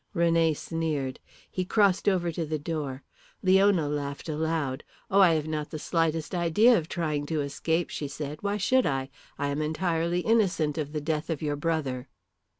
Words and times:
René 0.15 0.57
sneered. 0.57 1.19
He 1.51 1.63
crossed 1.63 2.09
over 2.09 2.31
to 2.31 2.43
the 2.43 2.57
door. 2.57 3.03
Leona 3.43 3.87
laughed 3.87 4.27
aloud. 4.27 4.83
"Oh, 5.11 5.19
I 5.21 5.35
have 5.35 5.47
not 5.47 5.69
the 5.69 5.77
slightest 5.77 6.33
idea 6.33 6.75
of 6.75 6.89
trying 6.89 7.27
to 7.27 7.41
escape," 7.41 7.91
she 7.91 8.07
said. 8.07 8.41
"Why 8.41 8.57
should 8.57 8.87
I? 8.87 9.11
I 9.37 9.49
am 9.49 9.61
entirely 9.61 10.21
innocent 10.21 10.79
of 10.79 10.93
the 10.93 11.01
death 11.01 11.29
of 11.29 11.43
your 11.43 11.55
brother." 11.55 12.09